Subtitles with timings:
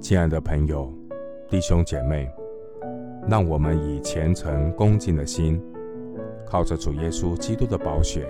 [0.00, 0.92] 亲爱的朋友、
[1.50, 2.30] 弟兄姐妹，
[3.28, 5.60] 让我们以虔诚恭敬的心，
[6.46, 8.26] 靠着主耶稣基督的宝血，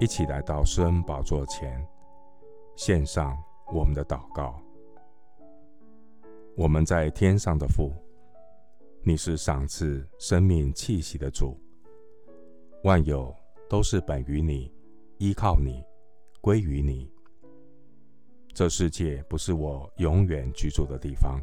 [0.00, 1.86] 一起来到施恩宝座前，
[2.74, 3.34] 献上
[3.72, 4.60] 我们的祷告。
[6.56, 7.92] 我们在天上的父，
[9.02, 11.58] 你是赏赐生命气息的主，
[12.82, 13.34] 万有
[13.68, 14.70] 都是本于你，
[15.18, 15.82] 依靠你，
[16.40, 17.10] 归于你。
[18.56, 21.38] 这世界不是我永远居住的地方。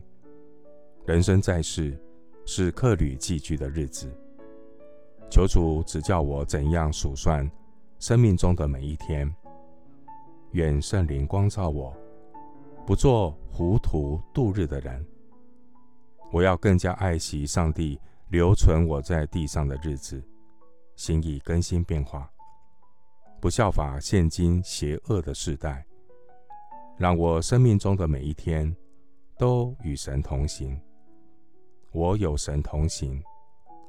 [1.06, 1.96] 人生在世
[2.44, 4.12] 是客旅寄居的日子。
[5.30, 7.48] 求主指教我怎样数算
[8.00, 9.32] 生命中的每一天。
[10.54, 11.96] 愿圣灵光照我，
[12.84, 15.06] 不做糊涂度日的人。
[16.32, 20.20] 我要更加爱惜上帝留存我在地上的日子，
[20.96, 22.28] 心意更新变化，
[23.40, 25.86] 不效法现今邪恶的世代。
[26.98, 28.76] 让我生命中的每一天
[29.38, 30.80] 都与神同行。
[31.92, 33.22] 我有神同行，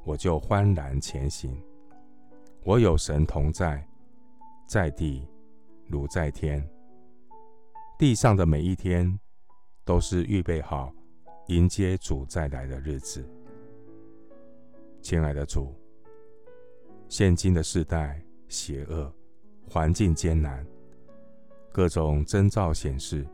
[0.05, 1.55] 我就欢然前行。
[2.63, 3.87] 我有神同在，
[4.67, 5.27] 在地
[5.87, 6.67] 如在天。
[7.99, 9.19] 地上的每一天
[9.85, 10.93] 都是预备好
[11.49, 13.25] 迎接主再来的日子。
[15.03, 15.75] 亲爱的主，
[17.09, 19.13] 现今的世代邪恶，
[19.69, 20.67] 环境艰难。
[21.75, 23.27] 各种征兆显示，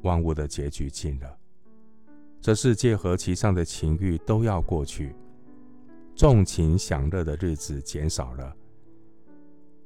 [0.00, 1.38] 万物的结局近了。
[2.40, 5.14] 这世界和其上的情欲都要过去，
[6.16, 8.56] 纵情享乐的日子减少了。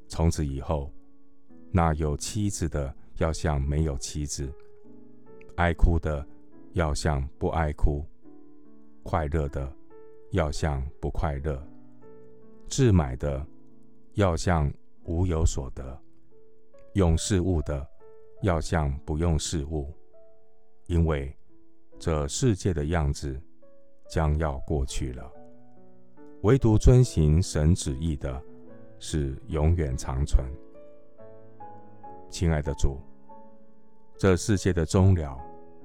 [0.06, 0.89] 从此以后，
[1.72, 4.48] 那有妻子的要像没有妻子，
[5.56, 6.25] 爱哭的
[6.75, 8.06] 要像不爱哭，
[9.02, 9.69] 快乐的
[10.30, 11.61] 要像不快乐，
[12.69, 13.45] 自买的
[14.12, 16.00] 要像无有所得。
[16.95, 17.84] 用事物的，
[18.42, 19.92] 要像不用事物，
[20.87, 21.36] 因为
[21.98, 23.41] 这世界的样子
[24.08, 25.29] 将要过去了。
[26.42, 28.41] 唯独遵行神旨意的，
[29.01, 30.46] 是永远长存。
[32.30, 33.01] 亲爱的主，
[34.17, 35.36] 这世界的终了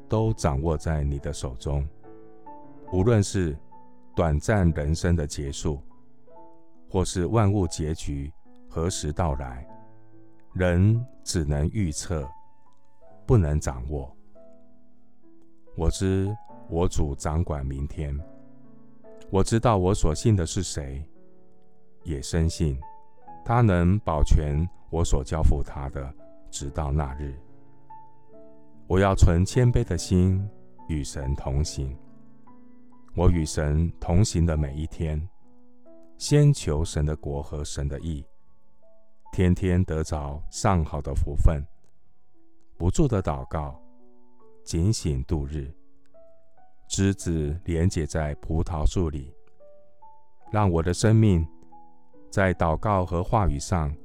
[0.07, 1.87] 都掌握在你的手中。
[2.93, 3.57] 无论是
[4.15, 5.81] 短暂人生的结束，
[6.87, 8.31] 或是万物结局
[8.67, 9.67] 何时到来。
[10.53, 12.27] 人只能预测，
[13.25, 14.11] 不能掌握。
[15.77, 16.35] 我知
[16.69, 18.17] 我主掌管明天，
[19.29, 21.03] 我知道我所信的是谁，
[22.03, 22.77] 也深信
[23.45, 26.13] 他能保全我所交付他的，
[26.49, 27.33] 直到那日。
[28.87, 30.43] 我要存谦卑的心
[30.87, 31.95] 与神同行。
[33.15, 35.29] 我与神同行的每一天，
[36.17, 38.25] 先求神的国和神的义。
[39.31, 41.63] 天天得着上好的福分，
[42.77, 43.79] 不住的祷告，
[44.65, 45.71] 警醒度日，
[46.89, 49.33] 枝子连结在葡萄树里，
[50.51, 51.47] 让我的生命
[52.29, 53.95] 在祷告和话语上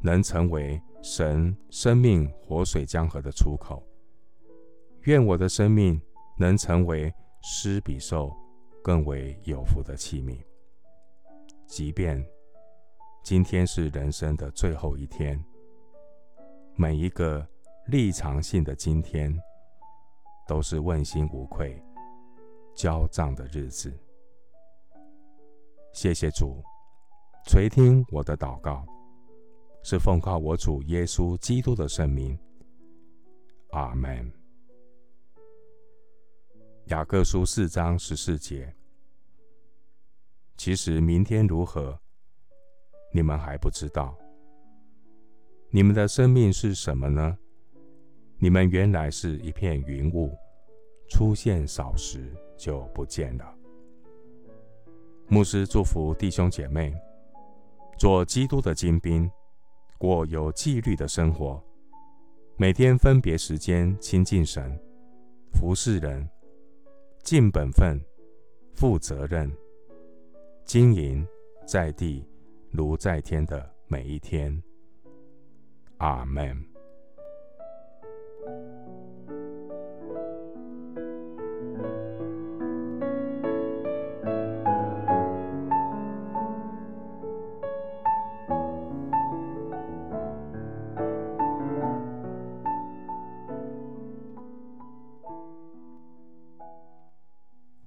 [0.00, 3.82] 能成为神生命活水江河的出口。
[5.02, 6.00] 愿我的生命
[6.38, 7.12] 能成为
[7.42, 8.30] 施比受
[8.82, 10.36] 更为有福的器皿，
[11.66, 12.22] 即便。
[13.22, 15.42] 今天是人生的最后一天，
[16.74, 17.46] 每一个
[17.86, 19.32] 立场性的今天，
[20.48, 21.80] 都是问心无愧、
[22.74, 23.96] 交账的日子。
[25.92, 26.60] 谢谢主
[27.46, 28.84] 垂听我的祷告，
[29.84, 32.36] 是奉靠我主耶稣基督的圣名。
[33.70, 34.30] 阿门。
[36.86, 38.74] 雅各书四章十四节。
[40.56, 42.01] 其实明天如何？
[43.12, 44.16] 你们还不知道，
[45.70, 47.36] 你们的生命是什么呢？
[48.38, 50.34] 你们原来是一片云雾，
[51.08, 53.54] 出现少时就不见了。
[55.28, 56.92] 牧师祝福弟兄姐妹，
[57.98, 59.30] 做基督的精兵，
[59.98, 61.62] 过有纪律的生活，
[62.56, 64.76] 每天分别时间亲近神，
[65.52, 66.28] 服侍人，
[67.22, 68.00] 尽本分，
[68.74, 69.50] 负责任，
[70.64, 71.26] 经营
[71.66, 72.26] 在地。
[72.72, 74.62] 如在天的每一天，
[75.98, 76.71] 阿门。